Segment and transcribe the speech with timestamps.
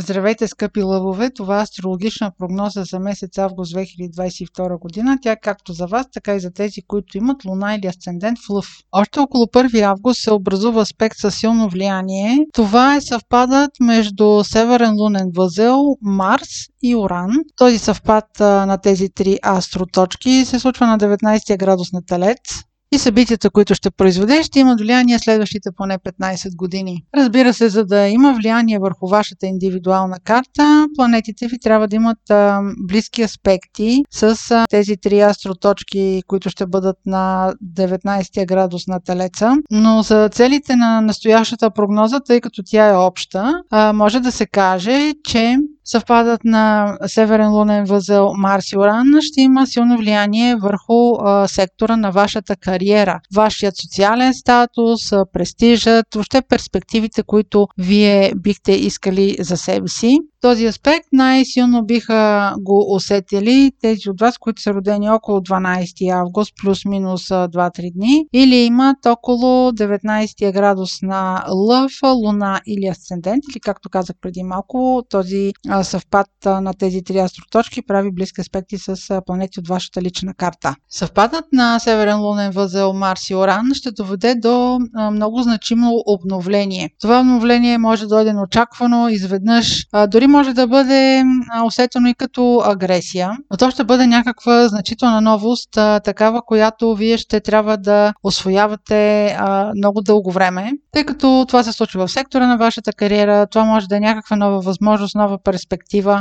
[0.00, 1.30] Здравейте, скъпи лъвове!
[1.30, 5.18] Това е астрологична прогноза за месец август 2022 година.
[5.22, 8.50] Тя е както за вас, така и за тези, които имат луна или асцендент в
[8.50, 8.66] лъв.
[8.92, 12.46] Още около 1 август се образува аспект със силно влияние.
[12.52, 16.48] Това е съвпадът между Северен лунен възел, Марс
[16.82, 17.30] и Уран.
[17.56, 23.50] Този съвпад на тези три астроточки се случва на 19 градус на Телец и събитията,
[23.50, 27.04] които ще произведе, ще имат влияние следващите поне 15 години.
[27.16, 32.30] Разбира се, за да има влияние върху вашата индивидуална карта, планетите ви трябва да имат
[32.30, 39.00] а, близки аспекти с а, тези три астроточки, които ще бъдат на 19 градус на
[39.00, 39.52] Телеца.
[39.70, 44.46] Но за целите на настоящата прогноза, тъй като тя е обща, а, може да се
[44.46, 45.56] каже, че
[45.90, 51.96] съвпадът на Северен лунен възел Марс и Уран ще има силно влияние върху а, сектора
[51.96, 55.00] на вашата кариера, вашият социален статус,
[55.32, 60.18] престижът, въобще перспективите, които вие бихте искали за себе си.
[60.40, 66.52] Този аспект най-силно биха го усетили тези от вас, които са родени около 12 август,
[66.62, 73.90] плюс-минус 2-3 дни, или имат около 19 градус на лъв, луна или асцендент, или както
[73.90, 79.68] казах преди малко, този съвпад на тези три астроточки прави близки аспекти с планети от
[79.68, 80.74] вашата лична карта.
[80.90, 84.78] Съвпадът на Северен лунен възел Марс и Оран ще доведе до
[85.12, 86.90] много значимо обновление.
[87.00, 91.24] Това обновление може да дойде неочаквано, изведнъж, дори може да бъде
[91.66, 95.70] усетено и като агресия, но то ще бъде някаква значителна новост,
[96.04, 99.36] такава, която вие ще трябва да освоявате
[99.76, 103.86] много дълго време, тъй като това се случва в сектора на вашата кариера, това може
[103.86, 105.67] да е някаква нова възможност, нова перспектива.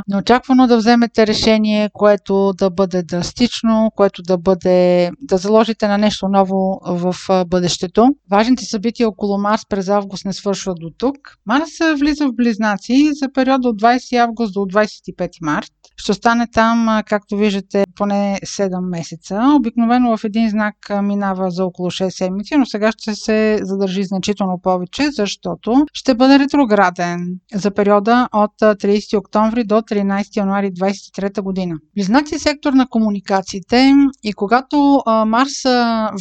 [0.07, 6.27] Неочаквано да вземете решение, което да бъде драстично, което да бъде да заложите на нещо
[6.27, 7.15] ново в
[7.47, 8.07] бъдещето.
[8.31, 11.17] Важните събития около Марс през август не свършват до тук.
[11.45, 15.71] Марс влиза в близнаци за период от 20 август до 25 март.
[15.97, 19.53] Ще остане там, както виждате, поне 7 месеца.
[19.57, 24.59] Обикновено в един знак минава за около 6 седмици, но сега ще се задържи значително
[24.63, 27.19] повече, защото ще бъде ретрограден
[27.53, 31.75] за периода от 30 октомври до 13 януари 2023 година.
[31.95, 33.93] Близнаци сектор на комуникациите
[34.23, 35.63] и когато Марс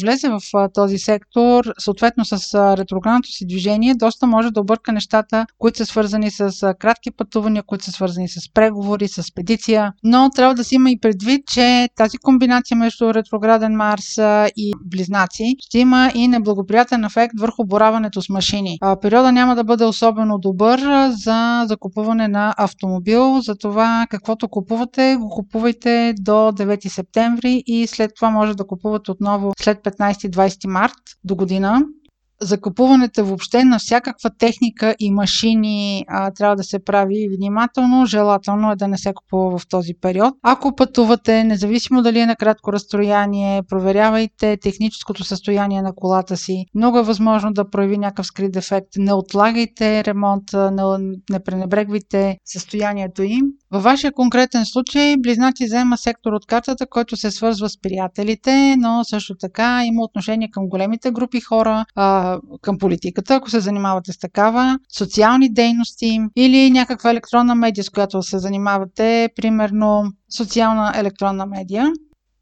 [0.01, 0.39] влезе в
[0.73, 6.31] този сектор, съответно с ретроградното си движение, доста може да обърка нещата, които са свързани
[6.31, 10.91] с кратки пътувания, които са свързани с преговори, с педиция, но трябва да си има
[10.91, 14.17] и предвид, че тази комбинация между ретрограден Марс
[14.57, 18.77] и близнаци ще има и неблагоприятен ефект върху бораването с машини.
[19.01, 20.79] Периода няма да бъде особено добър
[21.09, 22.53] за закупуване на
[23.07, 29.11] автомобил, затова каквото купувате, го купувайте до 9 септември и след това може да купувате
[29.11, 31.83] отново след 15-20 март до година
[32.41, 38.05] закупуването въобще на всякаква техника и машини а, трябва да се прави внимателно.
[38.05, 40.33] Желателно е да не се купува в този период.
[40.43, 46.65] Ако пътувате, независимо дали е на кратко разстояние, проверявайте техническото състояние на колата си.
[46.75, 48.87] Много е възможно да прояви някакъв скрит дефект.
[48.97, 53.45] Не отлагайте ремонт, не, не пренебрегвайте състоянието им.
[53.71, 59.03] Във вашия конкретен случай близнаци взема сектор от картата, който се свързва с приятелите, но
[59.03, 61.85] също така има отношение към големите групи хора,
[62.61, 68.21] към политиката, ако се занимавате с такава, социални дейности или някаква електронна медия, с която
[68.21, 70.03] се занимавате, примерно
[70.37, 71.91] социална електронна медия.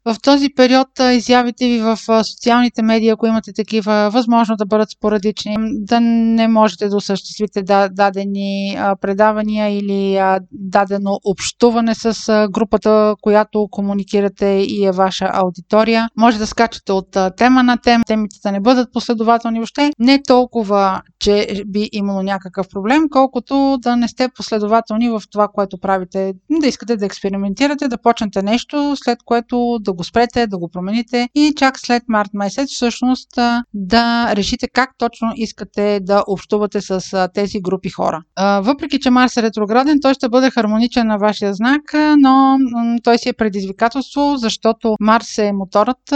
[0.06, 5.56] В този период изявите ви в социалните медии, ако имате такива, възможно да бъдат спорадични,
[5.60, 10.20] да не можете да осъществите дадени предавания или
[10.52, 16.08] дадено общуване с групата, която комуникирате и е ваша аудитория.
[16.16, 19.90] Може да скачате от тема на тема, темите да не бъдат последователни въобще.
[19.98, 25.78] Не толкова, че би имало някакъв проблем, колкото да не сте последователни в това, което
[25.78, 26.32] правите.
[26.60, 31.28] Да искате да експериментирате, да почнете нещо, след което да го спрете, да го промените
[31.34, 33.28] и чак след март месец всъщност
[33.74, 38.22] да решите как точно искате да общувате с тези групи хора.
[38.60, 41.82] Въпреки, че Марс е ретрограден, той ще бъде хармоничен на вашия знак,
[42.18, 42.58] но
[43.04, 46.10] той си е предизвикателство, защото Марс е моторът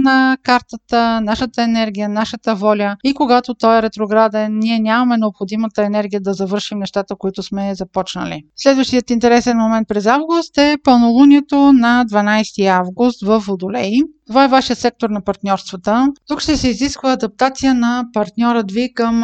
[0.00, 6.20] на картата, нашата енергия, нашата воля и когато той е ретрограден, ние нямаме необходимата енергия
[6.20, 8.42] да завършим нещата, които сме започнали.
[8.56, 13.92] Следващият интересен момент през август е пълнолунието на 12 август в Водолей.
[14.26, 16.08] Това е вашия сектор на партньорствата.
[16.28, 19.22] Тук ще се изисква адаптация на партньора ви към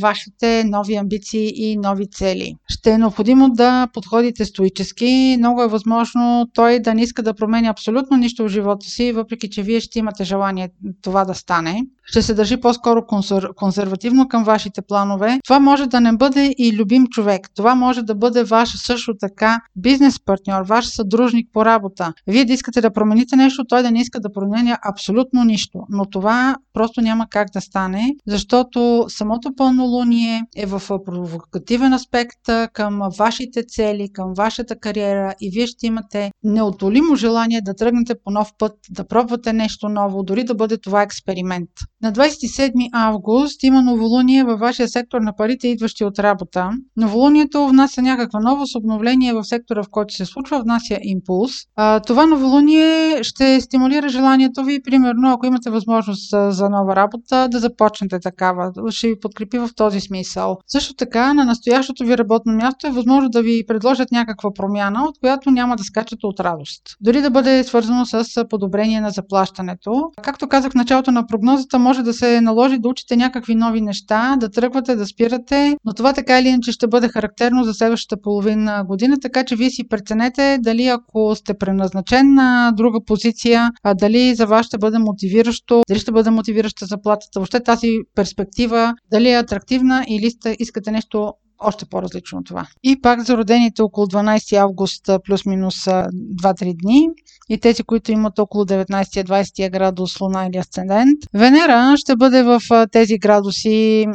[0.00, 2.54] вашите нови амбиции и нови цели.
[2.68, 5.36] Ще е необходимо да подходите стоически.
[5.38, 9.50] Много е възможно той да не иска да променя абсолютно нищо в живота си, въпреки
[9.50, 10.68] че вие ще имате желание
[11.02, 11.82] това да стане.
[12.04, 13.48] Ще се държи по-скоро консер...
[13.56, 15.38] консервативно към вашите планове.
[15.44, 17.50] Това може да не бъде и любим човек.
[17.54, 22.12] Това може да бъде ваш също така бизнес партньор, ваш съдружник по работа.
[22.26, 25.78] Вие да искате да промените нещо, той да не иска да променя абсолютно нищо.
[25.88, 33.00] Но това просто няма как да стане, защото самото пълнолуние е в провокативен аспект към
[33.18, 38.52] вашите цели, към вашата кариера и вие ще имате неотолимо желание да тръгнете по нов
[38.58, 41.70] път, да пробвате нещо ново, дори да бъде това експеримент.
[42.02, 46.70] На 27 август има новолуние във вашия сектор на парите, идващи от работа.
[46.96, 51.52] Новолунието внася някаква новост, обновление в сектора, в който се случва, внася импулс.
[51.76, 57.58] А, това новолуние ще стимулира желанието ви, примерно, ако имате възможност за нова работа, да
[57.58, 58.72] започнете такава.
[58.90, 60.58] Ще ви подкрепи в този смисъл.
[60.66, 65.18] Също така, на настоящото ви работно място е възможно да ви предложат някаква промяна, от
[65.18, 66.82] която няма да скачате от радост.
[67.00, 70.10] Дори да бъде свързано с подобрение на заплащането.
[70.22, 74.36] Както казах в началото на прогнозата, може да се наложи да учите някакви нови неща,
[74.40, 78.84] да тръгвате, да спирате, но това така или иначе ще бъде характерно за следващата половина
[78.88, 84.34] година, така че вие си преценете дали ако сте преназначен на друга позиция, а дали
[84.34, 89.38] за вас ще бъде мотивиращо, дали ще бъде мотивираща заплатата, въобще тази перспектива, дали е
[89.38, 91.32] атрактивна или сте, искате нещо
[91.64, 92.66] още по-различно от това.
[92.82, 97.08] И пак за родените около 12 август плюс-минус 2-3 дни
[97.48, 101.18] и тези, които имат около 19-20 градус Луна или Асцендент.
[101.34, 102.60] Венера ще бъде в
[102.92, 104.06] тези градуси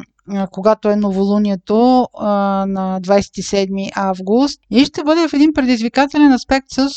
[0.51, 2.07] когато е новолунието
[2.67, 6.89] на 27 август и ще бъде в един предизвикателен аспект с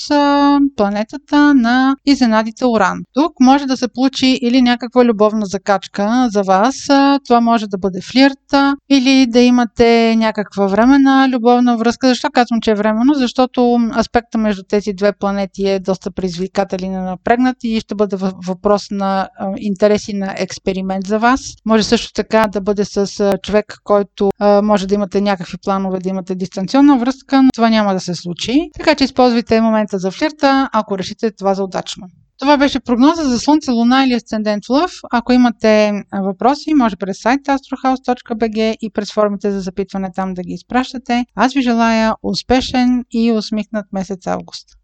[0.76, 2.98] планетата на изненадите Уран.
[3.14, 6.76] Тук може да се получи или някаква любовна закачка за вас.
[7.24, 8.54] Това може да бъде флирт
[8.90, 12.08] или да имате някаква времена любовна връзка.
[12.08, 13.14] Защо казвам, че е временно?
[13.14, 18.16] Защото аспекта между тези две планети е доста предизвикателен и напрегнат и ще бъде
[18.46, 21.40] въпрос на интереси на експеримент за вас.
[21.66, 26.08] Може също така да бъде с човек, който а, може да имате някакви планове да
[26.08, 28.70] имате дистанционна връзка, но това няма да се случи.
[28.74, 32.06] Така че използвайте момента за флирта, ако решите това за удачно.
[32.40, 34.92] Това беше прогноза за Слънце, Луна или Асцендент Лъв.
[35.10, 40.52] Ако имате въпроси, може през сайта astrohouse.bg и през формите за запитване там да ги
[40.52, 41.24] изпращате.
[41.34, 44.68] Аз ви желая успешен и усмихнат месец август.